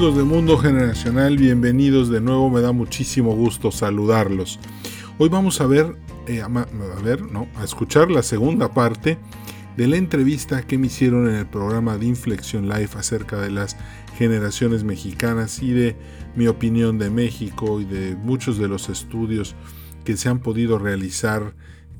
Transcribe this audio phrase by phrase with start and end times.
[0.00, 1.36] amigos de Mundo Generacional?
[1.36, 4.58] Bienvenidos de nuevo, me da muchísimo gusto saludarlos.
[5.18, 5.94] Hoy vamos a ver,
[6.26, 9.18] eh, a, a escuchar la segunda parte
[9.76, 13.76] de la entrevista que me hicieron en el programa de Inflexión Live acerca de las
[14.16, 15.96] generaciones mexicanas y de
[16.34, 19.54] mi opinión de México y de muchos de los estudios
[20.04, 21.54] que se han podido realizar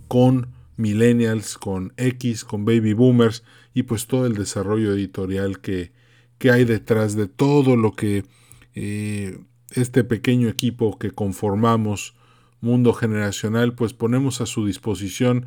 [0.08, 5.92] con millennials, con X, con baby boomers y pues todo el desarrollo editorial que,
[6.40, 8.24] que hay detrás de todo lo que
[8.74, 9.38] eh,
[9.72, 12.14] este pequeño equipo que conformamos
[12.62, 15.44] Mundo Generacional pues ponemos a su disposición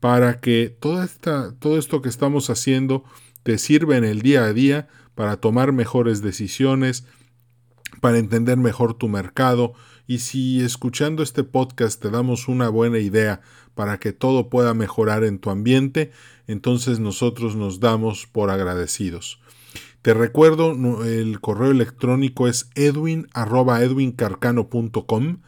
[0.00, 3.04] para que toda esta, todo esto que estamos haciendo
[3.44, 7.06] te sirva en el día a día para tomar mejores decisiones,
[8.00, 9.74] para entender mejor tu mercado
[10.08, 13.42] y si escuchando este podcast te damos una buena idea
[13.76, 16.10] para que todo pueda mejorar en tu ambiente,
[16.48, 19.41] entonces nosotros nos damos por agradecidos.
[20.02, 20.72] Te recuerdo,
[21.04, 25.38] el correo electrónico es edwin.edwincarcano.com.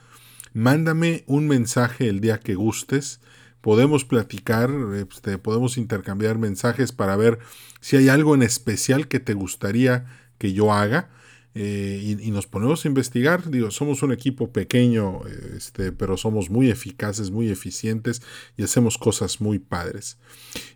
[0.53, 3.21] Mándame un mensaje el día que gustes.
[3.61, 7.41] Podemos platicar, este, podemos intercambiar mensajes para ver
[7.81, 10.07] si hay algo en especial que te gustaría
[10.39, 11.11] que yo haga.
[11.57, 13.49] Eh, y, nos ponemos a investigar.
[13.49, 15.21] Digo, somos un equipo pequeño,
[15.57, 18.23] este, pero somos muy eficaces, muy eficientes
[18.57, 20.19] y hacemos cosas muy padres.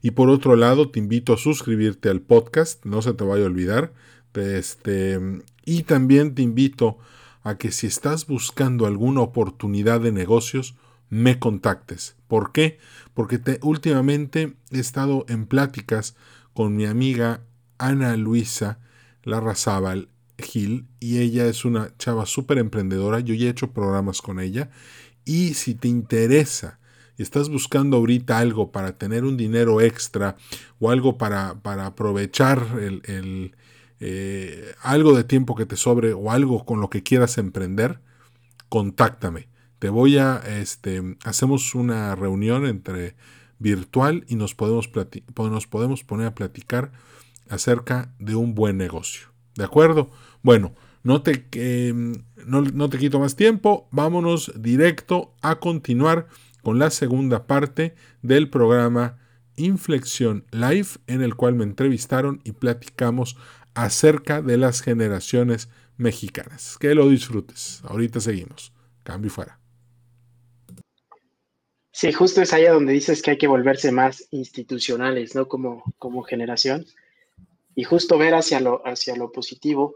[0.02, 3.46] Y por otro lado, te invito a suscribirte al podcast, no se te vaya a
[3.46, 3.92] olvidar.
[4.34, 5.18] Este,
[5.64, 6.98] y también te invito
[7.42, 10.76] a que si estás buscando alguna oportunidad de negocios,
[11.10, 12.14] me contactes.
[12.28, 12.78] ¿Por qué?
[13.14, 16.14] Porque te, últimamente he estado en pláticas
[16.52, 17.40] con mi amiga
[17.78, 18.78] Ana Luisa
[19.24, 20.08] Larrazábal
[20.54, 23.20] Y ella es una chava súper emprendedora.
[23.20, 24.70] Yo ya he hecho programas con ella.
[25.24, 26.78] Y si te interesa
[27.18, 30.36] y estás buscando ahorita algo para tener un dinero extra
[30.78, 33.56] o algo para, para aprovechar el,
[34.00, 38.00] eh, algo de tiempo que te sobre o algo con lo que quieras emprender,
[38.68, 39.48] contáctame.
[39.80, 43.16] Te voy a, este, hacemos una reunión entre
[43.58, 44.88] virtual y nos podemos,
[45.36, 46.92] nos podemos poner a platicar
[47.48, 49.28] acerca de un buen negocio.
[49.56, 50.10] ¿De acuerdo?
[50.48, 51.44] Bueno, no te,
[52.46, 56.26] no, te quito más tiempo, vámonos directo a continuar
[56.62, 59.18] con la segunda parte del programa
[59.56, 63.36] Inflexión Live, en el cual me entrevistaron y platicamos
[63.74, 66.78] acerca de las generaciones mexicanas.
[66.78, 67.82] Que lo disfrutes.
[67.84, 68.72] Ahorita seguimos.
[69.02, 69.60] Cambio fuera.
[71.92, 75.46] Sí, justo es allá donde dices que hay que volverse más institucionales, ¿no?
[75.46, 76.86] Como, como generación.
[77.74, 79.94] Y justo ver hacia lo, hacia lo positivo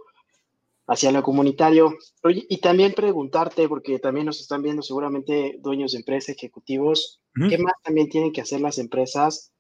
[0.93, 1.97] hacia lo comunitario.
[2.25, 7.75] y también preguntarte, porque también nos están viendo seguramente dueños de empresas, ejecutivos, ¿qué más
[7.83, 9.53] también tienen que hacer las empresas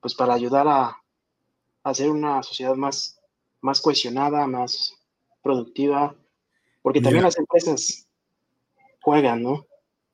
[0.00, 0.96] pues para ayudar a,
[1.84, 3.20] hacer una sociedad más,
[3.60, 4.94] más cohesionada, más
[5.42, 6.16] productiva?
[6.82, 8.08] Porque también las empresas
[9.00, 9.66] juegan, ¿no?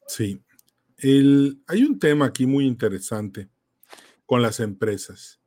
[0.07, 0.43] Sí.
[0.99, 3.49] El, hay un tema aquí muy interesante
[4.27, 5.41] con las empresas.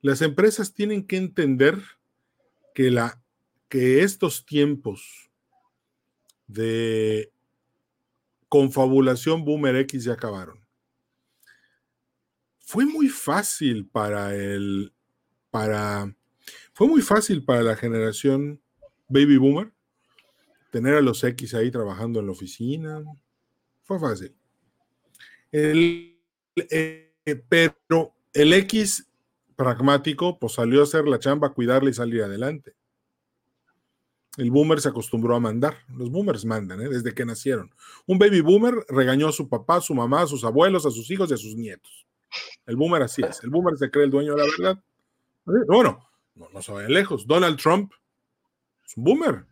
[0.00, 1.80] Las empresas tienen que entender
[2.72, 3.23] que la
[3.74, 5.28] que estos tiempos
[6.46, 7.32] de
[8.48, 10.64] confabulación Boomer X ya acabaron.
[12.60, 14.92] Fue muy fácil para el,
[15.50, 16.14] para,
[16.72, 18.60] fue muy fácil para la generación
[19.08, 19.72] Baby Boomer
[20.70, 23.02] tener a los X ahí trabajando en la oficina.
[23.82, 24.36] Fue fácil.
[25.50, 26.16] El,
[26.70, 27.12] eh,
[27.48, 29.08] pero el X
[29.56, 32.76] pragmático, pues salió a hacer la chamba, cuidarla y salir adelante.
[34.36, 35.76] El boomer se acostumbró a mandar.
[35.96, 36.88] Los boomers mandan, ¿eh?
[36.88, 37.72] desde que nacieron.
[38.06, 41.10] Un baby boomer regañó a su papá, a su mamá, a sus abuelos, a sus
[41.10, 42.06] hijos y a sus nietos.
[42.66, 43.42] El boomer así es.
[43.44, 44.84] El boomer se cree el dueño de la verdad.
[45.66, 47.26] Bueno, no, no se vayan lejos.
[47.26, 47.92] Donald Trump
[48.84, 49.46] es un boomer.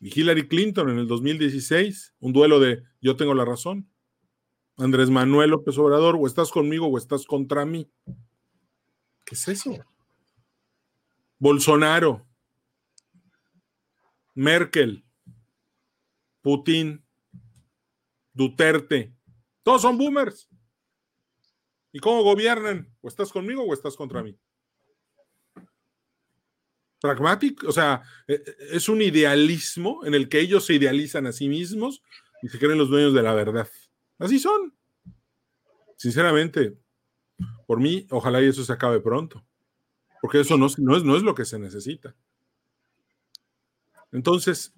[0.00, 3.88] Y Hillary Clinton en el 2016, un duelo de yo tengo la razón.
[4.76, 7.88] Andrés Manuel López Obrador, o estás conmigo o estás contra mí.
[9.24, 9.78] ¿Qué es eso?
[11.38, 12.26] Bolsonaro,
[14.34, 15.04] Merkel,
[16.40, 17.04] Putin,
[18.32, 19.14] Duterte,
[19.62, 20.48] todos son boomers.
[21.92, 22.90] ¿Y cómo gobiernan?
[23.02, 24.38] ¿O estás conmigo o estás contra mí?
[27.00, 31.32] Pragmático, o sea, e, e, es un idealismo en el que ellos se idealizan a
[31.32, 32.02] sí mismos
[32.42, 33.68] y se creen los dueños de la verdad.
[34.18, 34.74] Así son.
[35.96, 36.78] Sinceramente,
[37.66, 39.44] por mí, ojalá y eso se acabe pronto,
[40.20, 42.16] porque eso no, no, es, no es lo que se necesita.
[44.12, 44.74] Entonces,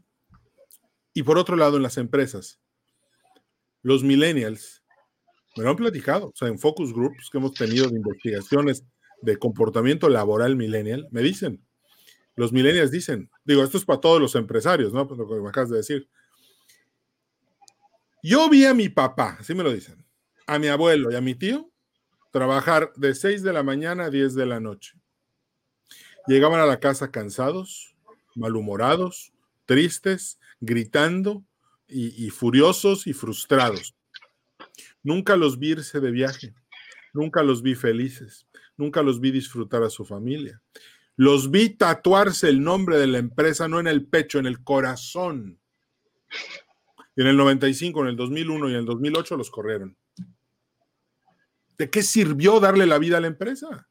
[1.13, 2.61] y por otro lado, en las empresas,
[3.83, 4.83] los millennials,
[5.57, 8.85] me lo han platicado, o sea, en focus groups que hemos tenido de investigaciones
[9.23, 11.65] de comportamiento laboral millennial, me dicen,
[12.37, 15.07] Los millennials dicen, digo, esto es para todos los empresarios, ¿no?
[15.07, 16.09] Pues lo que me acabas de decir.
[18.23, 20.05] Yo vi a mi papá, así me lo dicen,
[20.47, 21.71] a mi abuelo y a mi tío
[22.33, 24.99] trabajar de 6 de la mañana a 10 de la noche.
[26.27, 27.94] Llegaban a la casa cansados,
[28.35, 29.33] malhumorados,
[29.67, 31.45] tristes, gritando
[31.87, 33.95] y, furiosos y frustrados.
[35.03, 36.55] Nunca los vi irse de viaje,
[37.13, 38.47] nunca los vi felices,
[38.77, 40.61] nunca los vi disfrutar a su familia.
[41.17, 45.61] Los vi tatuarse el nombre de la empresa no en el pecho, en el corazón.
[47.15, 49.97] Y en el 95, en el 2001 y en el 2008 los corrieron.
[51.79, 53.87] ¿De qué sirvió darle la vida a la empresa?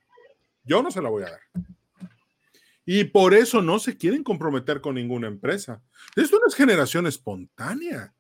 [0.64, 1.42] Yo no se la voy a dar.
[2.86, 5.82] Y por eso no se quieren comprometer con ninguna empresa.
[6.16, 8.14] Esto no es generación espontánea.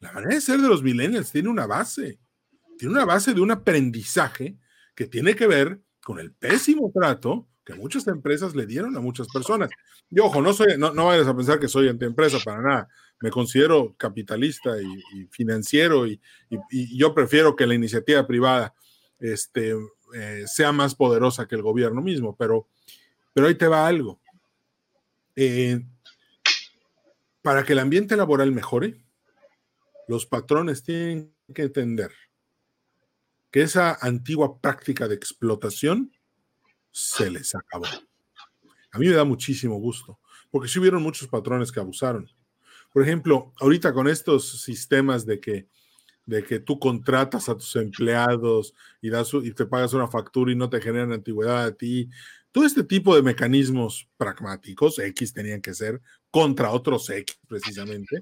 [0.00, 2.18] La manera de ser de los millennials tiene una base.
[2.76, 4.58] Tiene una base de un aprendizaje
[4.96, 9.28] que tiene que ver con el pésimo trato que muchas empresas le dieron a muchas
[9.28, 9.70] personas.
[10.10, 12.88] Y ojo, no, soy, no, no vayas a pensar que soy antiempresa para nada.
[13.20, 16.20] Me considero capitalista y, financiero y,
[16.96, 18.74] yo prefiero que la iniciativa privada
[19.20, 19.74] este,
[20.14, 22.66] eh, sea más poderosa que el gobierno mismo, pero,
[23.32, 24.20] pero ahí te va algo.
[25.36, 25.80] Eh,
[27.42, 29.02] para que el ambiente laboral mejore,
[30.08, 32.12] los patrones tienen que entender
[33.50, 36.12] que esa antigua práctica de explotación
[36.90, 37.86] se les acabó.
[38.90, 40.18] A mí me da muchísimo gusto,
[40.50, 42.28] porque sí hubieron muchos patrones que abusaron.
[42.92, 45.66] Por ejemplo, ahorita con estos sistemas de que,
[46.26, 50.56] de que tú contratas a tus empleados y, das, y te pagas una factura y
[50.56, 52.08] no te generan antigüedad a ti,
[52.52, 56.00] todo este tipo de mecanismos pragmáticos, X tenían que ser,
[56.30, 58.20] contra otros X precisamente,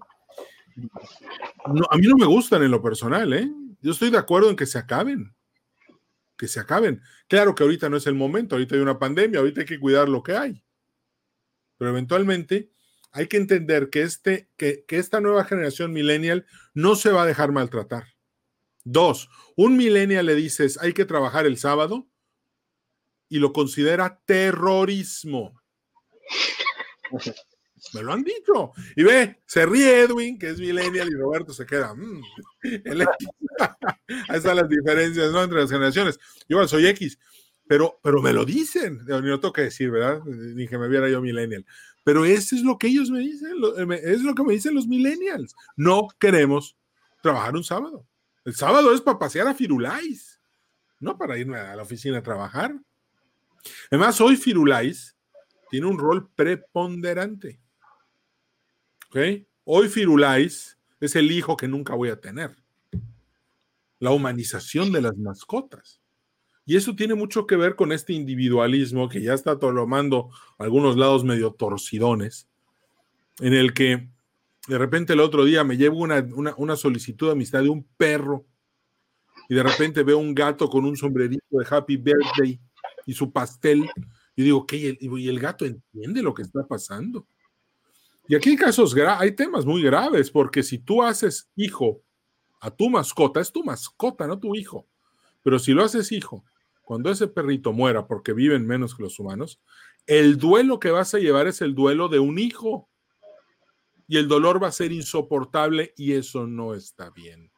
[1.90, 3.50] a mí no me gustan en lo personal, ¿eh?
[3.82, 5.34] Yo estoy de acuerdo en que se acaben.
[6.36, 7.02] Que se acaben.
[7.28, 10.08] Claro que ahorita no es el momento, ahorita hay una pandemia, ahorita hay que cuidar
[10.08, 10.62] lo que hay.
[11.76, 12.70] Pero eventualmente
[13.12, 17.26] hay que entender que, este, que, que esta nueva generación millennial no se va a
[17.26, 18.04] dejar maltratar.
[18.84, 22.09] Dos, un millennial le dices hay que trabajar el sábado
[23.30, 25.58] y lo considera terrorismo.
[27.94, 28.72] Me lo han dicho.
[28.94, 31.94] Y ve, se ríe Edwin, que es millennial, y Roberto se queda.
[31.94, 32.20] Mm,
[34.28, 35.42] Ahí están las diferencias ¿no?
[35.42, 36.18] entre las generaciones.
[36.46, 37.18] Yo soy X,
[37.66, 39.00] pero, pero me lo dicen.
[39.06, 40.22] Ni lo tengo que decir, ¿verdad?
[40.24, 41.64] Ni que me viera yo millennial.
[42.04, 43.52] Pero eso es lo que ellos me dicen,
[44.02, 45.54] es lo que me dicen los millennials.
[45.76, 46.76] No queremos
[47.22, 48.06] trabajar un sábado.
[48.44, 50.40] El sábado es para pasear a Firulais,
[50.98, 52.74] no para irme a la oficina a trabajar.
[53.90, 55.16] Además, hoy Firulais
[55.70, 57.60] tiene un rol preponderante.
[59.64, 62.56] Hoy Firulais es el hijo que nunca voy a tener.
[63.98, 66.00] La humanización de las mascotas.
[66.64, 71.24] Y eso tiene mucho que ver con este individualismo que ya está tomando algunos lados
[71.24, 72.48] medio torcidones,
[73.40, 74.08] en el que
[74.68, 76.24] de repente el otro día me llevo una,
[76.56, 78.46] una solicitud de amistad de un perro
[79.48, 82.60] y de repente veo un gato con un sombrerito de Happy Birthday
[83.06, 83.88] y su pastel.
[84.36, 84.96] Y digo, ¿qué?
[85.00, 87.26] ¿Y el gato entiende lo que está pasando?
[88.28, 92.00] Y aquí hay casos, hay temas muy graves, porque si tú haces hijo
[92.60, 94.86] a tu mascota, es tu mascota, no tu hijo.
[95.42, 96.44] Pero si lo haces hijo,
[96.82, 99.60] cuando ese perrito muera porque viven menos que los humanos,
[100.06, 102.88] el duelo que vas a llevar es el duelo de un hijo.
[104.06, 107.52] Y el dolor va a ser insoportable y eso no está bien.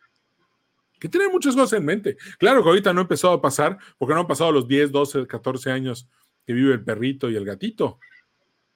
[1.02, 2.16] Que tener muchas cosas en mente.
[2.38, 5.26] Claro que ahorita no ha empezado a pasar, porque no han pasado los 10, 12,
[5.26, 6.08] 14 años
[6.46, 7.98] que vive el perrito y el gatito.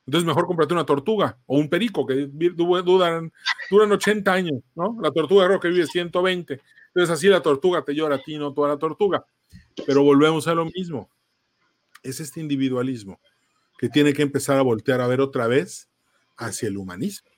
[0.06, 3.32] Entonces mejor cómprate una tortuga o un perico que duran,
[3.70, 4.98] duran 80 años, ¿no?
[5.00, 6.60] La tortuga creo que vive 120.
[6.88, 9.24] Entonces así la tortuga te llora a ti, no toda la tortuga.
[9.86, 11.08] Pero volvemos a lo mismo.
[12.02, 13.20] Es este individualismo
[13.78, 15.88] que tiene que empezar a voltear a ver otra vez
[16.36, 17.30] hacia el humanismo,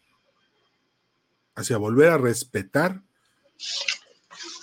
[1.54, 3.02] hacia volver a respetar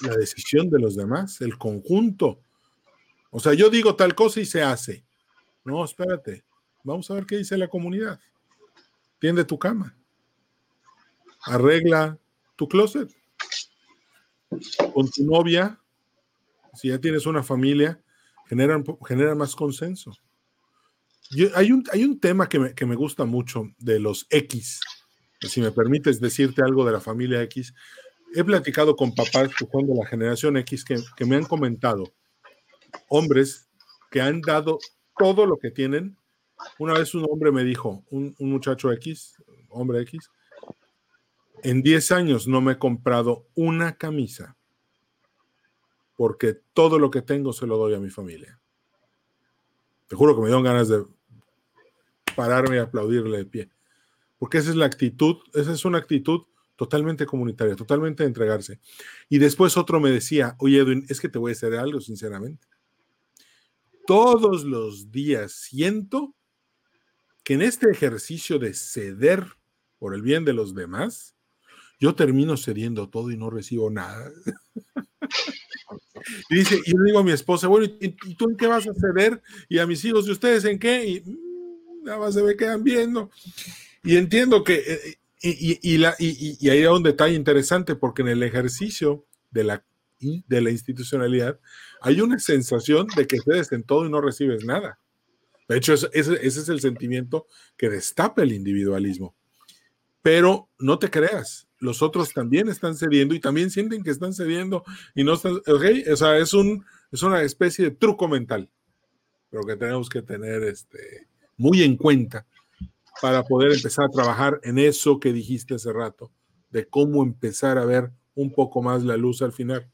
[0.01, 2.41] la decisión de los demás, el conjunto.
[3.29, 5.05] O sea, yo digo tal cosa y se hace.
[5.63, 6.43] No, espérate.
[6.83, 8.19] Vamos a ver qué dice la comunidad.
[9.19, 9.97] Tiende tu cama.
[11.41, 12.17] Arregla
[12.55, 13.11] tu closet.
[14.93, 15.79] Con tu novia,
[16.75, 18.01] si ya tienes una familia,
[18.47, 20.13] genera, genera más consenso.
[21.55, 24.79] hay, un, hay un tema que me, que me gusta mucho de los X.
[25.41, 27.73] Si me permites decirte algo de la familia X,
[28.36, 32.13] he platicado con papás que de la generación X que, me han comentado,
[33.08, 33.70] hombres
[34.12, 34.77] que han dado
[35.18, 36.18] todo lo que tienen
[36.80, 39.36] una vez un hombre me dijo, un, muchacho X,
[39.70, 40.30] hombre X,
[41.63, 44.56] en 10 años no me he comprado una camisa
[46.15, 48.60] porque todo lo que tengo se lo doy a mi familia.
[50.08, 51.04] Te juro que me dieron ganas de
[52.36, 53.70] pararme y aplaudirle de pie.
[54.38, 58.79] Porque esa es la actitud, esa es una actitud totalmente comunitaria, totalmente de entregarse.
[59.29, 62.67] Y después otro me decía, oye Edwin, es que te voy a decir algo sinceramente.
[64.05, 66.36] Todos los días siento
[67.44, 69.46] que en este ejercicio de ceder
[70.00, 71.36] por el bien de los demás,
[72.00, 74.32] yo termino cediendo todo y no recibo nada.
[76.50, 78.94] y dice, y le digo a mi esposa, bueno, ¿y, tú en qué vas a
[78.94, 79.41] ceder?
[79.70, 81.05] Y a mis hijos, ¿y ustedes en qué?
[81.05, 83.32] Y mm, nada más se me quedan viendo.
[84.03, 89.25] Y entiendo que, y, la, y, ahí hay un detalle interesante, porque en el ejercicio
[89.51, 89.86] de la,
[90.20, 91.60] de la institucionalidad
[92.01, 95.00] hay una sensación de que cedes en todo y no recibes nada.
[95.68, 99.36] De hecho, ese, es el sentimiento que destapa el individualismo.
[100.22, 104.84] Pero no te creas, los otros también están cediendo y también sienten que están cediendo
[105.13, 108.70] y no están, ok, o sea, es, un, es una especie de truco mental,
[109.51, 111.27] pero que tenemos que tener este,
[111.58, 112.48] muy en cuenta
[113.22, 116.31] para poder empezar a trabajar en eso que dijiste hace rato,
[116.69, 119.89] de cómo empezar a ver un poco más la luz al final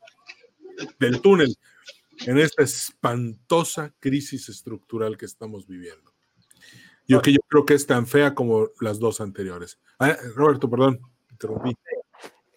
[1.00, 1.56] del túnel
[2.25, 6.12] en esta espantosa crisis estructural que estamos viviendo.
[7.08, 9.80] Yo que yo creo que es tan fea como las dos anteriores.
[10.00, 11.00] Ah, Roberto, perdón,
[11.30, 11.75] interrumpí.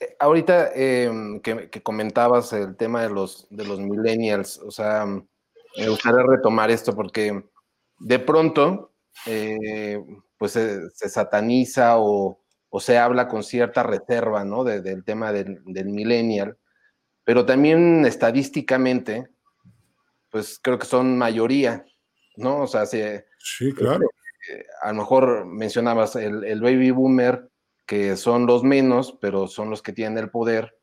[0.00, 5.88] Eh, ahorita em, que, comentabas el tema de los, de los millennials, o sea, me
[5.88, 7.44] gustaría retomar esto porque
[7.98, 8.92] de pronto
[9.26, 10.04] eh,
[10.44, 12.38] pues se, sataniza o,
[12.78, 14.62] se habla con cierta reserva, ¿no?
[14.62, 16.58] del tema del, millennial,
[17.24, 19.26] pero también estadísticamente,
[20.30, 21.86] pues creo que son mayoría,
[22.36, 22.64] ¿no?
[22.64, 24.06] O sea, sí, claro.
[24.50, 27.48] Eh, a lo mejor mencionabas el, baby boomer,
[27.86, 30.76] que son los menos, pero son los que tienen el poder,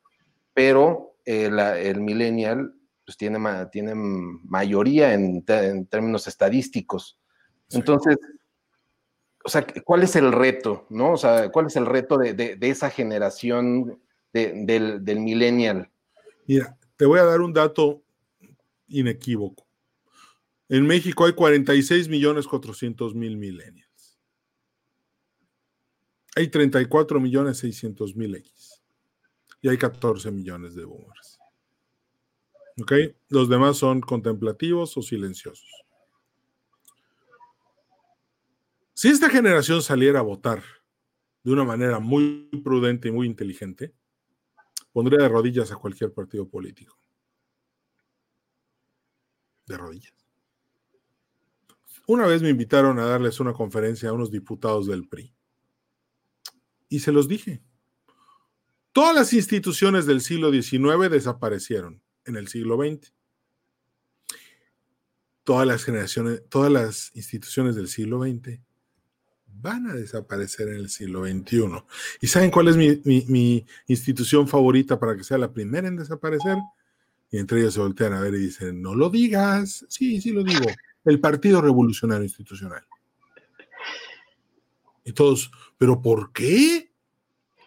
[0.56, 2.74] pero el, millennial
[3.06, 3.38] pues tiene,
[3.72, 7.20] tiene mayoría en, en términos estadísticos.
[7.70, 8.18] Entonces,
[9.44, 11.14] o sea, ¿cuál es el reto, no?
[11.14, 14.00] O sea, ¿cuál es el reto de, esa generación
[14.34, 15.90] del, del, millennial?
[16.48, 18.02] Mira, te voy a dar un dato
[18.88, 19.66] inequívoco.
[20.70, 24.20] En México hay 46 millones 400 mil millennials.
[26.36, 28.82] Hay 34 millones 600 mil X.
[29.62, 31.40] Y hay 14 millones de boomers.
[32.82, 32.94] ¿Ok?
[33.28, 35.81] Los demás son contemplativos o silenciosos.
[38.94, 40.64] Si esta generación saliera a votar
[41.44, 43.94] de una manera muy prudente y muy inteligente,
[44.92, 46.98] pondría de rodillas a cualquier partido político.
[49.66, 50.14] De rodillas.
[52.08, 55.34] Una vez me invitaron a darles una conferencia a unos diputados del PRI.
[56.90, 57.62] Y se los dije.
[58.92, 63.14] Todas las instituciones del siglo XIX desaparecieron en el siglo XX.
[65.46, 68.60] Todas las generaciones, todas las instituciones del siglo XX
[69.54, 71.84] van a desaparecer en el siglo XXI.
[72.22, 76.58] ¿Y saben cuál es mi, institución favorita para que sea la primera en desaparecer?
[77.32, 79.86] Y entre ellos se voltean a ver y dicen, no lo digas.
[79.90, 80.66] Sí, sí lo digo.
[81.06, 82.84] El Partido Revolucionario Institucional.
[85.04, 86.92] Y todos, ¿pero por qué?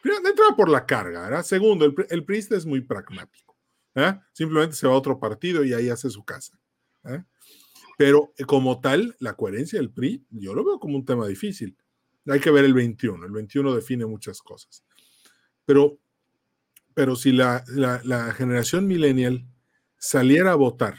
[0.03, 1.45] Primero, entrada por la carga, ¿verdad?
[1.45, 3.45] Segundo, el, el priista es muy pragmático.
[4.33, 6.59] Simplemente se va a otro partido y ahí hace su casa.
[7.97, 11.77] Pero eh, como tal, la coherencia del PRI, yo lo veo como un tema difícil.
[12.27, 13.25] Hay que ver el 21.
[13.25, 14.85] El 21 define muchas cosas.
[15.65, 15.99] Pero,
[16.95, 17.65] pero si la,
[18.37, 19.47] generación millennial
[19.99, 20.97] saliera a votar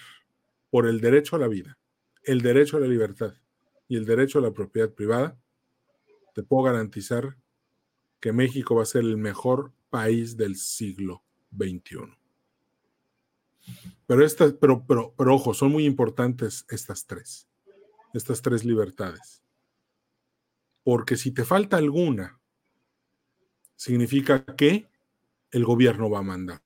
[0.70, 1.78] por el derecho a la vida,
[2.24, 3.34] el derecho a la libertad
[3.88, 5.40] y el derecho a la propiedad privada,
[6.34, 7.38] te puedo garantizar
[8.20, 11.24] que México va a ser el mejor país del siglo
[11.56, 12.25] XXI.
[14.08, 17.48] Pero, estas, pero, pero, pero ojo, son muy importantes estas tres,
[18.14, 19.44] estas tres libertades.
[20.84, 22.40] Porque si te falta alguna,
[23.76, 24.88] significa que
[25.52, 26.62] el gobierno va a mandar.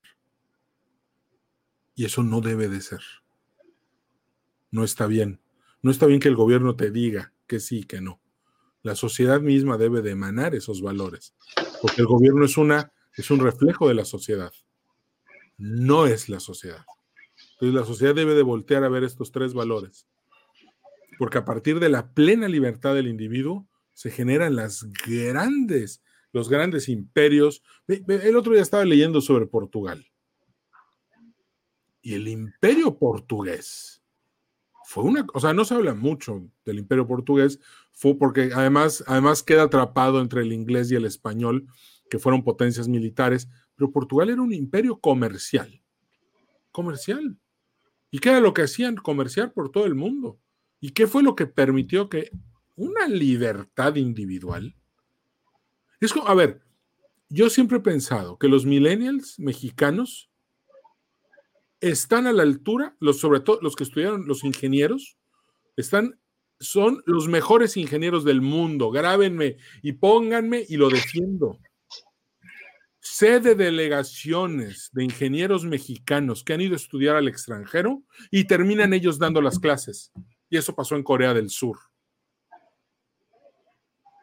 [1.95, 3.01] Y eso no debe de ser.
[4.71, 5.39] No está bien.
[5.81, 8.21] No está bien que el gobierno te diga que sí, que no.
[8.81, 11.33] La sociedad misma debe de emanar esos valores,
[11.81, 14.53] porque el gobierno es una es un reflejo de la sociedad.
[15.59, 16.83] No es la sociedad.
[17.53, 20.07] Entonces la sociedad debe de voltear a ver estos tres valores.
[21.19, 24.57] Porque a partir de la plena libertad del individuo, se generan
[25.05, 26.01] grandes,
[26.31, 27.61] los grandes imperios.
[27.87, 30.05] El otro día estaba leyendo sobre Portugal.
[32.01, 33.99] Y el imperio portugués
[34.89, 37.59] fue una, o sea, no se habla mucho del imperio portugués,
[37.91, 41.67] fue porque además, además queda atrapado entre el inglés y el español,
[42.09, 43.47] que fueron potencias militares,
[43.79, 45.81] pero Portugal era un imperio comercial.
[46.71, 47.37] Comercial.
[48.11, 48.97] ¿Y qué era lo que hacían?
[48.97, 50.37] Comerciar por todo el mundo.
[50.81, 52.29] ¿Y qué fue lo que permitió que
[52.79, 54.73] una libertad individual.
[55.99, 56.61] Es como, a ver,
[57.27, 60.31] yo siempre he pensado que los millennials mexicanos
[61.81, 65.17] están a la altura, los, sobre todo los que estudiaron, los ingenieros,
[65.75, 66.21] están,
[66.61, 68.91] son los mejores ingenieros del mundo.
[68.91, 71.59] Grábenme y pónganme y lo defiendo.
[73.11, 78.93] Sé de delegaciones de ingenieros mexicanos que han ido a estudiar al extranjero y terminan
[78.93, 80.11] ellos dando las clases.
[80.47, 81.79] Y eso pasó en Corea del Sur.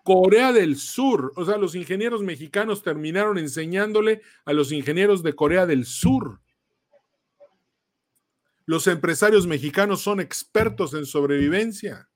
[0.05, 5.67] Corea del Sur, o sea, los ingenieros mexicanos terminaron enseñándole a los ingenieros de Corea
[5.67, 6.41] del Sur.
[8.67, 12.09] Los empresarios mexicanos son expertos en sobrevivencia.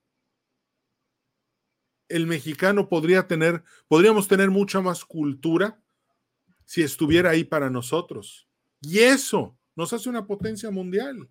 [2.08, 5.82] El mexicano podría tener, podríamos tener mucha más cultura
[6.70, 8.46] si estuviera ahí para nosotros.
[8.80, 11.28] Y eso nos hace una potencia mundial.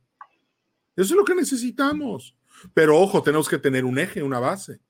[0.98, 2.36] Eso es lo que necesitamos.
[2.74, 4.82] Pero ojo, tenemos que tener un eje, una base.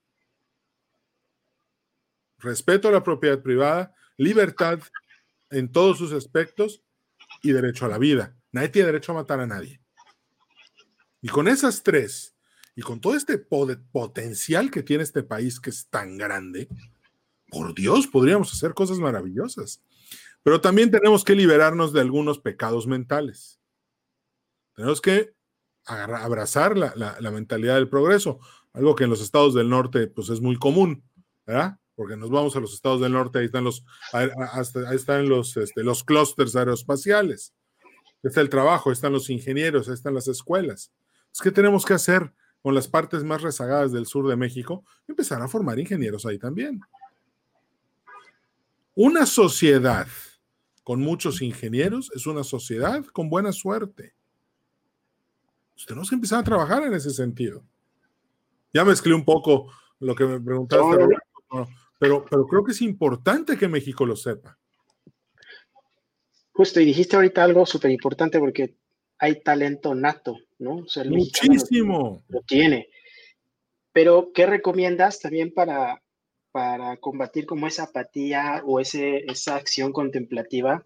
[2.40, 4.80] Respeto a la propiedad privada, libertad
[5.52, 6.82] en todos sus aspectos
[7.44, 8.36] y derecho a la vida.
[8.52, 9.80] Nadie tiene derecho a matar a nadie.
[11.22, 12.36] Y con esas tres,
[12.76, 16.68] y con todo este potencial que tiene este país que es tan grande,
[17.52, 19.84] por Dios, podríamos hacer cosas maravillosas.
[20.44, 23.60] Pero también tenemos que liberarnos de algunos pecados mentales.
[24.76, 25.34] Tenemos que
[25.86, 28.40] abrazar la, mentalidad del progreso,
[28.74, 31.04] algo que en los estados del norte pues es muy común,
[31.46, 31.78] ¿verdad?
[31.96, 35.84] Porque nos vamos a los estados del norte, ahí están los, ahí están los, este,
[35.84, 37.54] los clústeres aeroespaciales,
[38.24, 40.94] está el trabajo, ahí están los ingenieros, ahí están las escuelas.
[41.42, 44.86] ¿Qué tenemos que hacer con las partes más rezagadas del sur de México?
[45.08, 46.82] Empezar a formar ingenieros ahí también.
[48.96, 50.08] Una sociedad
[50.90, 54.16] con muchos ingenieros es una sociedad con buena suerte.
[55.76, 57.64] Pues tenemos que empezar a trabajar en ese sentido.
[58.74, 61.06] Ya mezclé un poco lo que me preguntaste,
[62.00, 64.58] pero, pero creo que es importante que México lo sepa.
[66.54, 68.76] Justo, y dijiste ahorita algo súper importante porque
[69.20, 70.86] hay talento nato, ¿no?
[71.06, 72.24] Muchísimo.
[72.30, 72.90] Lo, tiene.
[73.94, 76.02] Pero, ¿qué recomiendas también para,
[76.60, 80.86] para combatir como esa apatía o ese, esa acción contemplativa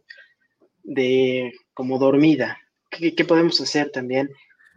[0.83, 2.59] de como dormida?
[2.91, 4.29] ¿Qué, podemos hacer también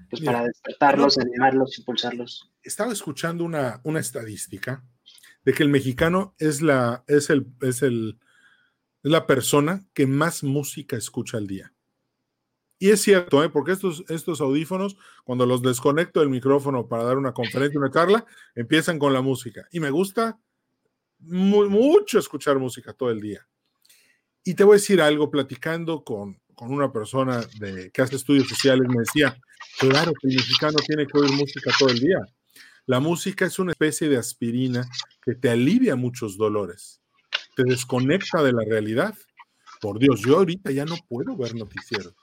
[0.09, 2.51] pues, para despertarlos, animarlos, impulsarlos?
[2.63, 4.83] Estaba escuchando una, una estadística
[5.45, 8.19] de que el mexicano es la, es el, es el,
[9.03, 11.75] es la persona que más música escucha al día.
[12.79, 13.51] Y es cierto, ¿eh?
[13.51, 18.25] porque estos, estos audífonos, cuando los desconecto del micrófono para dar una conferencia, una charla,
[18.55, 19.69] empiezan con la música.
[19.73, 20.39] Y me gusta
[21.27, 23.47] mucho escuchar música todo el día.
[24.45, 28.49] Y te voy a decir algo, platicando con, con una persona de, que hace estudios
[28.49, 29.37] sociales, me decía,
[29.79, 32.19] claro que el mexicano tiene que oír música todo el día.
[32.87, 34.89] La música es una especie de aspirina
[35.23, 37.01] que te alivia muchos dolores,
[37.57, 39.15] te desconecta de la realidad.
[39.81, 42.15] Por Dios, yo ahorita ya no puedo ver noticieros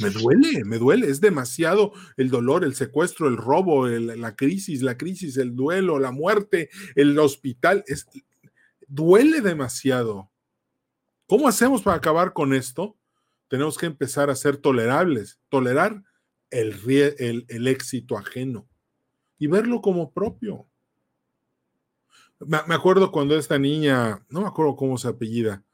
[0.00, 4.96] me duele, me duele, es demasiado el dolor, el secuestro, el robo, la crisis, la
[4.96, 8.06] crisis, el duelo, la muerte, el hospital, es,
[8.86, 10.30] duele demasiado.
[11.26, 12.96] ¿Cómo hacemos para acabar con esto?
[13.48, 16.02] Tenemos que empezar a ser tolerables, tolerar
[16.50, 18.68] el, el, éxito ajeno
[19.38, 20.66] y verlo como propio.
[22.40, 25.64] Me, me acuerdo cuando esta niña, no me acuerdo cómo se apellida,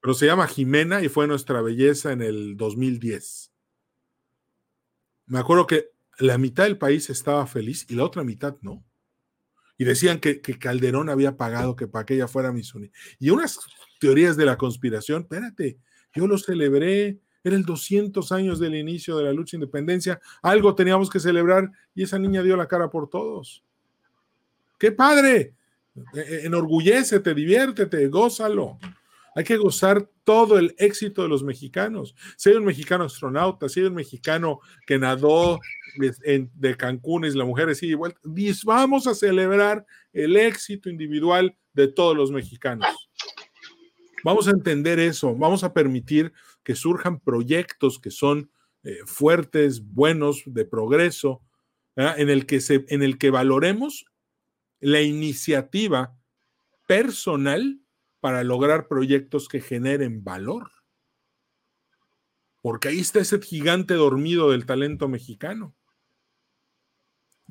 [0.00, 3.52] pero se llama Jimena y fue nuestra belleza en el 2010.
[5.26, 8.84] Me acuerdo que la mitad del país estaba feliz y la otra mitad no.
[9.76, 12.72] Y decían que, Calderón había pagado que para que ella fuera Miss
[13.20, 13.58] Y unas
[14.00, 15.78] teorías de la conspiración, espérate,
[16.14, 20.74] yo lo celebré, era el 200 años del inicio de la lucha de independencia, algo
[20.74, 23.62] teníamos que celebrar y esa niña dio la cara por todos.
[24.78, 25.54] ¡Qué padre!
[26.14, 28.78] E, e, enorgullécete, diviértete, gózalo.
[29.34, 32.14] Hay que gozar todo el éxito de los mexicanos.
[32.36, 35.60] Si hay un mexicano astronauta, si hay un mexicano que nadó
[35.96, 38.14] de, Cancún y la mujer así igual,
[38.64, 43.08] vamos a celebrar el éxito individual de todos los mexicanos.
[44.24, 46.32] Vamos a entender eso, vamos a permitir
[46.64, 48.50] que surjan proyectos que son
[48.82, 51.42] eh, fuertes, buenos, de progreso,
[51.96, 54.06] en el, que se, en el que valoremos
[54.78, 56.16] la iniciativa
[56.86, 57.80] personal
[58.20, 60.70] para lograr proyectos que generen valor.
[62.60, 65.74] Porque ahí está ese gigante dormido del talento mexicano.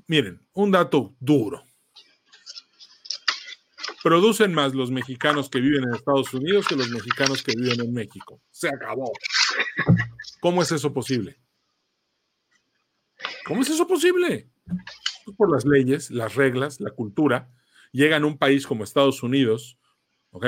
[0.08, 1.63] Miren, un dato duro.
[4.03, 7.93] Producen más los mexicanos que viven en Estados Unidos que los mexicanos que viven en
[7.93, 8.41] México.
[8.51, 9.12] Se acabó.
[10.39, 11.39] ¿Cómo es eso posible?
[13.45, 14.49] ¿Cómo es eso posible?
[15.25, 17.49] Pues por las leyes, las reglas, la cultura,
[17.91, 19.77] llegan a un país como Estados Unidos,
[20.31, 20.45] ¿ok?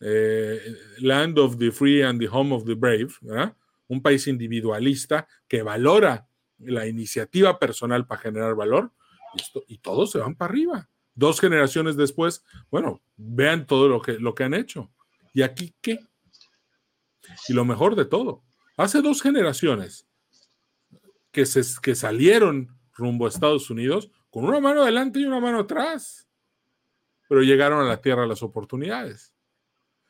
[0.00, 0.60] Eh,
[0.98, 3.56] land of the free and the home of the brave, ¿verdad?
[3.88, 8.92] Un país individualista que valora la iniciativa personal para generar valor
[9.66, 10.88] y, todos se van para arriba.
[11.14, 14.92] Dos generaciones después, bueno, vean todo lo que, lo que han hecho.
[15.32, 15.98] ¿Y aquí qué?
[17.48, 18.44] Y lo mejor de todo,
[18.76, 20.06] hace dos generaciones
[21.32, 25.60] que, se, que salieron rumbo a Estados Unidos con una mano adelante y una mano
[25.60, 26.23] atrás,
[27.28, 29.34] pero llegaron a la tierra las oportunidades.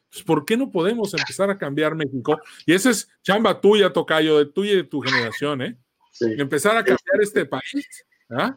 [0.05, 2.39] Entonces, ¿por qué no podemos empezar a cambiar México?
[2.67, 5.77] Y esa es chamba tuya, Tocayo, de tuya y de tu generación, ¿eh?
[6.21, 8.57] Empezar a cambiar este país ¿ah?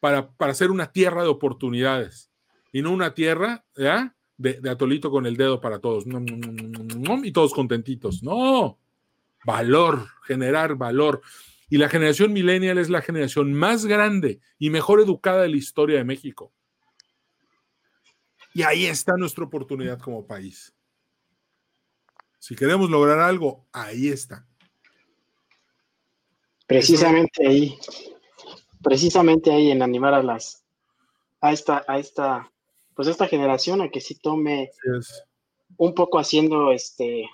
[0.00, 2.30] para, para ser una tierra de oportunidades
[2.72, 4.14] y no una tierra ¿ya?
[4.38, 8.22] De, atolito con el dedo para todos y todos contentitos.
[8.22, 8.78] No,
[9.44, 11.22] valor, generar valor.
[11.68, 15.98] Y la generación millennial es la generación más grande y mejor educada de la historia
[15.98, 16.52] de México.
[18.56, 20.74] Y ahí está nuestra oportunidad como país.
[22.38, 24.46] Si queremos lograr algo, ahí está.
[26.66, 27.78] Precisamente ahí,
[28.82, 30.64] precisamente ahí en animar a las,
[31.42, 32.50] a esta, a esta,
[32.94, 34.70] pues esta generación a que sí tome
[35.76, 37.28] un poco haciendo este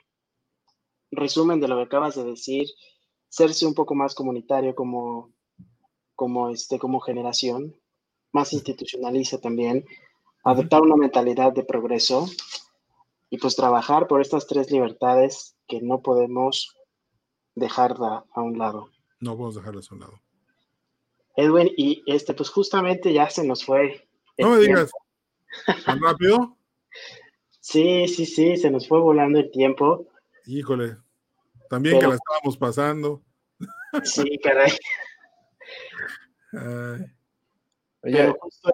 [1.12, 2.66] resumen de lo que acabas de decir,
[3.28, 5.32] serse un poco más comunitario como,
[6.16, 7.76] como este, como generación,
[8.32, 9.86] más institucionaliza también,
[10.42, 12.26] adoptar una mentalidad de progreso
[13.30, 16.76] y pues trabajar por estas tres libertades que no podemos
[17.54, 18.90] dejar a un lado.
[19.20, 20.20] No podemos dejarlas a un lado.
[21.36, 24.06] Edwin, y este, pues justamente ya se nos fue.
[24.38, 24.90] No me digas.
[25.86, 26.56] ¿Tan rápido?
[27.60, 30.06] sí, sí, sí, se nos fue volando el tiempo.
[30.46, 30.96] Híjole,
[31.70, 33.22] también que la estábamos pasando.
[34.04, 34.72] Sí, caray.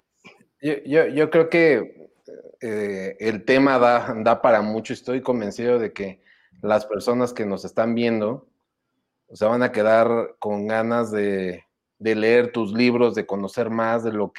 [0.61, 2.09] yo, creo que
[2.61, 4.93] eh, el tema da, da para mucho.
[4.93, 6.21] Estoy convencido de que
[6.61, 8.49] las personas que nos están viendo
[9.31, 11.63] o sea, van a quedar con ganas de,
[11.99, 14.31] leer tus libros, de conocer más de lo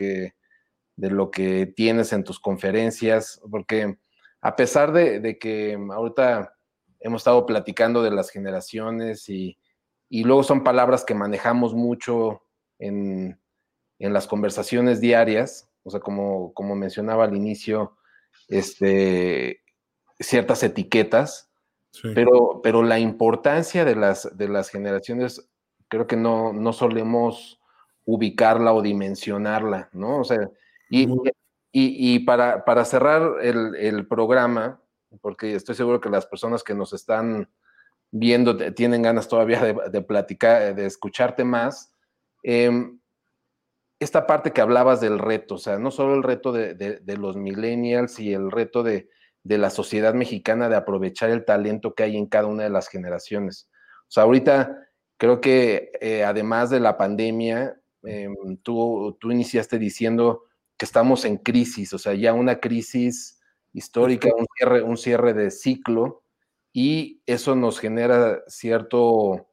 [1.30, 3.98] que tienes en tus conferencias, porque
[4.40, 6.54] a pesar de, que ahorita
[6.98, 9.56] hemos estado platicando de las generaciones y,
[10.10, 12.42] luego son palabras que manejamos mucho
[12.78, 13.38] en,
[13.98, 17.96] las conversaciones diarias, o sea, como, como mencionaba al inicio,
[18.48, 19.62] este,
[20.18, 21.50] ciertas etiquetas,
[22.14, 25.50] pero, pero la importancia de las, de las generaciones,
[25.88, 27.60] creo que no, no solemos
[28.04, 30.20] ubicarla o dimensionarla, ¿no?
[30.20, 30.50] O sea,
[30.88, 31.08] y,
[31.72, 34.80] y, para, para, cerrar el, el, programa,
[35.20, 37.48] porque estoy seguro que las personas que nos están
[38.10, 41.92] viendo tienen ganas todavía de, de platicar, de escucharte más,
[42.42, 42.99] em,
[44.00, 47.36] esta parte que hablabas del reto, o sea, no solo el reto de, de los
[47.36, 49.08] millennials y el reto de,
[49.42, 52.88] de la sociedad mexicana de aprovechar el talento que hay en cada una de las
[52.88, 53.68] generaciones.
[54.02, 60.44] O sea, ahorita creo que eh, además de la pandemia, em, tú, tú iniciaste diciendo
[60.76, 63.38] que estamos en crisis, o sea, ya una crisis
[63.72, 66.24] histórica, un cierre, un cierre de ciclo,
[66.72, 69.49] y eso nos genera cierto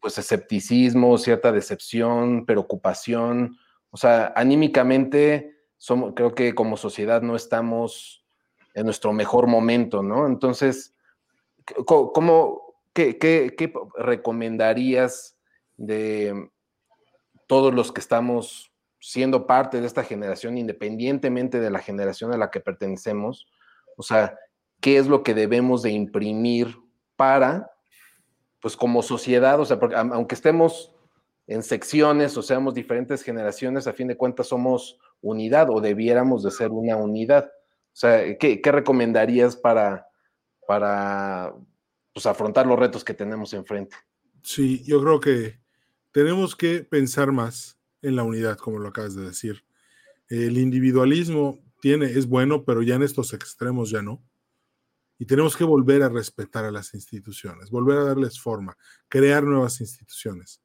[0.00, 3.56] pues escepticismo, cierta decepción, preocupación.
[3.90, 8.24] O sea, anímicamente, somos, creo que como sociedad no estamos
[8.74, 10.26] en nuestro mejor momento, ¿no?
[10.26, 10.94] Entonces,
[11.86, 15.36] ¿cómo, qué, recomendarías
[15.76, 16.50] de
[17.46, 22.50] todos los que estamos siendo parte de esta generación, independientemente de la generación a la
[22.50, 23.46] que pertenecemos?
[23.96, 24.38] O sea,
[24.80, 26.76] ¿qué es lo que debemos de imprimir
[27.16, 27.70] para,
[28.60, 30.92] pues como sociedad, o sea, porque aunque estemos
[31.46, 36.50] en secciones o seamos diferentes generaciones, a fin de cuentas somos unidad o debiéramos de
[36.50, 37.50] ser una unidad.
[37.92, 40.06] O sea, ¿qué, recomendarías para,
[40.66, 41.52] para
[42.12, 43.96] pues, afrontar los retos que tenemos enfrente?
[44.42, 45.58] Sí, yo creo que
[46.12, 49.64] tenemos que pensar más en la unidad, como lo acabas de decir.
[50.28, 54.22] El individualismo tiene, es bueno, pero ya en estos extremos ya no.
[55.20, 59.82] Y tenemos que volver a respetar a las instituciones, volver a darles forma, crear nuevas
[59.82, 60.62] instituciones.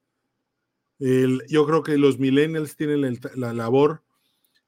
[0.97, 4.01] yo creo que los millennials tienen la labor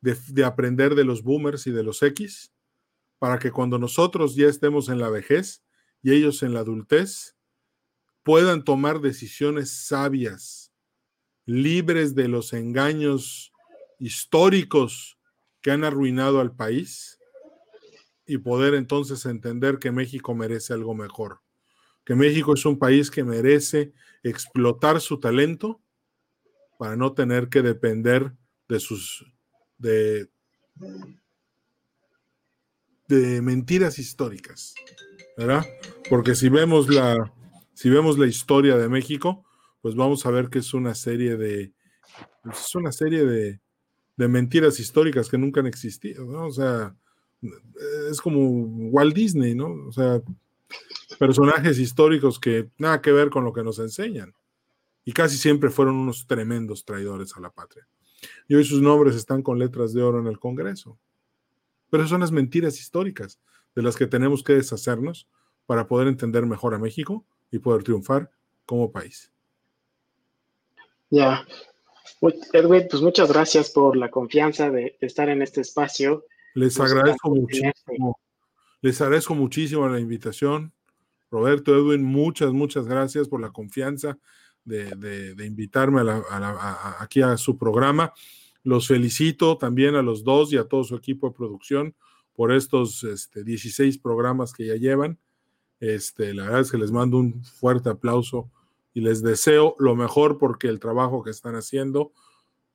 [0.01, 2.51] de, aprender de los boomers y de los X,
[3.17, 5.63] para que cuando nosotros ya estemos en la vejez
[6.03, 7.37] y ellos en la adultez,
[8.23, 10.73] puedan tomar decisiones sabias,
[11.45, 13.53] libres de los engaños
[13.99, 15.17] históricos
[15.61, 17.16] que han arruinado al país
[18.27, 21.41] y poder entonces entender que México merece algo mejor,
[22.05, 25.81] que México es un país que merece explotar su talento
[26.77, 28.33] para no tener que depender
[28.67, 29.25] de sus
[29.77, 30.29] de,
[33.41, 34.75] mentiras históricas,
[35.37, 35.65] ¿verdad?
[36.09, 37.33] Porque si vemos la
[37.73, 39.45] si vemos la historia de México,
[39.81, 41.71] pues vamos a ver que es una serie de
[42.51, 43.61] es una serie de,
[44.17, 46.47] de mentiras históricas que nunca han existido, ¿no?
[46.47, 46.95] O sea,
[48.09, 48.39] es como
[48.91, 49.87] Walt Disney, ¿no?
[49.87, 50.21] O sea,
[51.19, 54.33] personajes históricos que nada que ver con lo que nos enseñan.
[55.05, 57.87] Y casi siempre fueron unos tremendos traidores a la patria.
[58.47, 60.97] Y hoy sus nombres están con letras de oro en el Congreso.
[61.89, 63.39] Pero son las mentiras históricas
[63.75, 65.27] de las que tenemos que deshacernos
[65.65, 68.31] para poder entender mejor a México y poder triunfar
[68.65, 69.31] como país.
[71.09, 71.45] Ya.
[72.53, 76.25] Edwin, pues muchas gracias por la confianza de, estar en este espacio.
[76.57, 78.19] Les agradezco muchísimo.
[78.81, 80.73] Les agradezco muchísimo la invitación.
[81.29, 84.17] Roberto, Edwin, muchas, muchas gracias por la confianza
[84.65, 86.01] de, invitarme
[86.99, 88.11] aquí a su programa.
[88.63, 91.95] Los felicito también a los dos y a todo su equipo de producción
[92.33, 95.19] por estos este, 16 programas que ya llevan.
[95.79, 98.49] Este, la verdad es que les mando un fuerte aplauso
[98.95, 102.13] y les deseo lo mejor porque el trabajo que están haciendo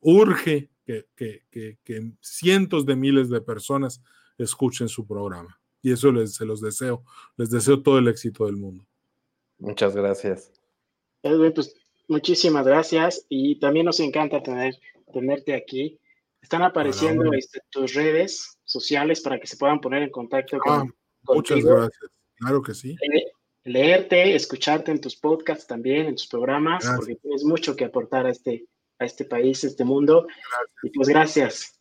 [0.00, 0.70] urge
[1.16, 4.02] que, que cientos de miles de personas
[4.38, 5.58] escuchen su programa.
[5.82, 7.04] Y eso les, se los deseo.
[7.36, 8.86] Les deseo todo el éxito del mundo.
[9.58, 10.52] Muchas gracias.
[11.22, 11.74] Edwin, pues
[12.08, 14.74] muchísimas gracias y también nos encanta tener,
[15.12, 15.98] tenerte aquí.
[16.40, 20.84] Están apareciendo este, tus redes sociales para que se puedan poner en contacto con, ah,
[21.34, 22.10] Muchas gracias.
[22.36, 22.96] Claro que sí.
[23.62, 28.30] leerte, escucharte en tus podcasts también, en tus programas, porque tienes mucho que aportar a
[28.30, 28.66] este,
[29.02, 30.26] a este país, a este mundo.
[30.82, 31.78] Y pues gracias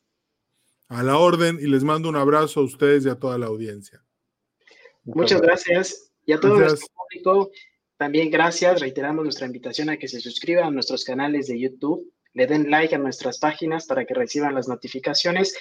[0.91, 4.03] a la orden y les mando un abrazo a ustedes y a toda la audiencia.
[5.05, 6.11] Muchas gracias.
[6.25, 7.51] Y a todo nuestro público,
[7.95, 8.81] también gracias.
[8.81, 12.93] Reiteramos nuestra invitación a que se suscriban a nuestros canales de YouTube, le den like
[12.93, 15.57] a nuestras páginas para que reciban las notificaciones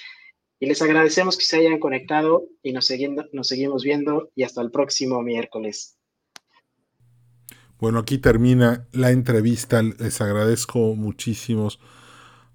[0.59, 2.91] y les agradecemos que se hayan conectado y nos,
[3.31, 5.97] nos seguimos viendo y hasta el próximo miércoles.
[7.81, 9.81] Bueno, aquí termina la entrevista.
[9.81, 11.79] Les agradezco muchísimos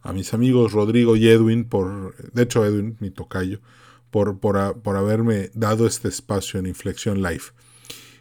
[0.00, 3.58] a mis amigos Rodrigo y Edwin, por, de hecho Edwin, mi tocayo,
[4.12, 7.42] por, por, haberme dado este espacio en Inflexión Live.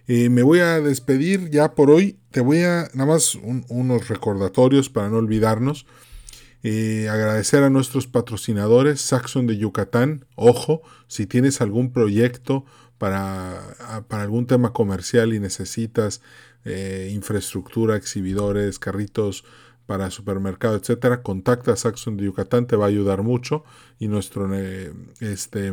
[0.07, 2.17] Eh, me voy a despedir ya por hoy.
[2.31, 5.85] Te voy a nada más unos recordatorios para no olvidarnos.
[6.63, 10.25] Eh, agradecer a nuestros patrocinadores, Saxon de Yucatán.
[10.33, 12.65] Ojo, si tienes algún proyecto
[12.97, 16.21] para, para algún tema comercial y necesitas
[16.65, 19.45] eh, infraestructura, exhibidores, carritos
[19.86, 23.63] para supermercado, etcétera, contacta a Saxon de Yucatán, te va a ayudar mucho
[23.99, 25.71] y nuestro eh, este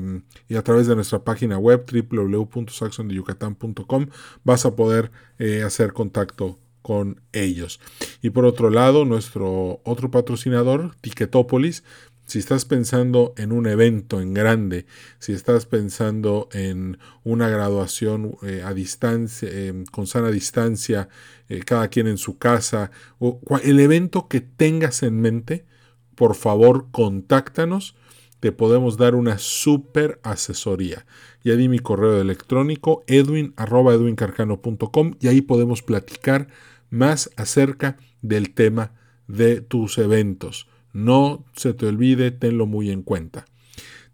[0.49, 4.09] y a través de nuestra página web www.saxondeyucatán.com
[4.45, 7.81] vas a poder eh, hacer contacto con ellos.
[8.21, 11.85] Y por otro lado, nuestro otro patrocinador, Ticketopolis,
[12.33, 14.87] si estás pensando en un evento en grande,
[15.19, 21.11] si estás pensando en una graduación eh, a distancia, em, con sana distancia,
[21.51, 25.67] eh, cada quien en su casa, o el evento que tengas en mente,
[26.15, 27.97] por favor contáctanos,
[28.41, 31.05] te podemos dar una super asesoría.
[31.45, 36.49] Ya di mi correo electrónico edwin.edwincarcano.com y ahí podemos platicar
[36.89, 38.93] más acerca del tema
[39.29, 40.72] de tus eventos.
[40.93, 43.47] No se te olvide, tenlo muy en cuenta.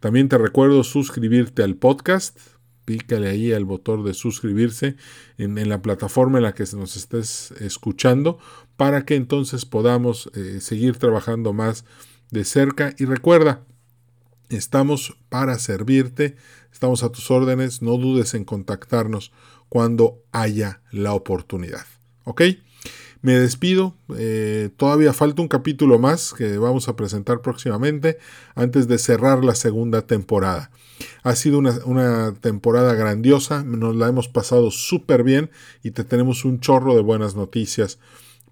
[0.01, 2.39] También te recuerdo suscribirte al podcast.
[2.85, 4.97] Pícale ahí al botón de suscribirse
[5.37, 8.39] en, la plataforma en la que nos estés escuchando
[8.77, 11.85] para que entonces podamos eh, seguir trabajando más
[12.31, 12.95] de cerca.
[12.99, 13.67] Y recuerda,
[14.49, 16.37] estamos para servirte,
[16.73, 19.33] estamos a tus órdenes, no dudes en contactarnos
[19.69, 21.85] cuando haya la oportunidad.
[22.25, 22.43] ¿Ok?
[23.21, 28.19] Me despido, eh, todavía falta un capítulo más que vamos a presentar próximamente
[28.55, 30.71] antes de cerrar la segunda temporada.
[31.25, 35.51] Ha sido una, temporada grandiosa, nos la hemos pasado súper bien
[35.83, 37.99] y te tenemos un chorro de buenas noticias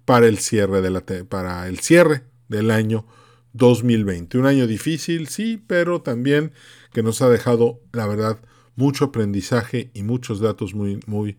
[0.03, 0.81] para el cierre,
[1.25, 3.05] para el cierre del año
[3.53, 4.37] 2020.
[4.37, 6.51] Un año difícil, sí, pero también
[6.91, 8.39] que nos ha dejado, la verdad,
[8.75, 11.37] mucho aprendizaje y muchos datos muy, muy,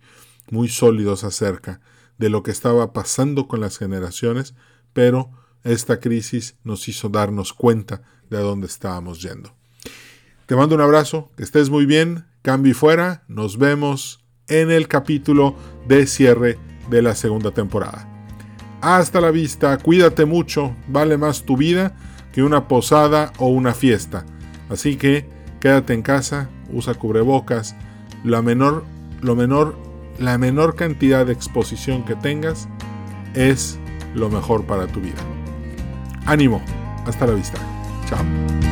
[0.50, 1.80] muy sólidos acerca
[2.18, 4.54] de lo que estaba pasando con las generaciones,
[4.92, 5.30] pero
[5.64, 9.54] esta crisis nos hizo darnos cuenta de a dónde estábamos yendo.
[10.46, 14.88] Te mando un abrazo, que estés muy bien, cambio y fuera, nos vemos en el
[14.88, 15.54] capítulo
[15.86, 16.58] de cierre
[16.90, 18.08] de la segunda temporada.
[18.80, 21.96] Hasta la vista, cuídate mucho, vale más tu vida
[22.32, 24.24] que una posada o una fiesta.
[24.70, 25.26] Así que
[25.60, 27.74] quédate en casa, usa cubrebocas,
[28.24, 28.84] la menor,
[29.20, 29.76] lo menor
[30.18, 32.68] la menor cantidad de exposición que tengas
[33.34, 33.78] es
[34.14, 35.20] lo mejor para tu vida.
[36.26, 36.60] ánimo.
[37.06, 37.58] Hasta la vista.
[38.06, 38.67] Chao.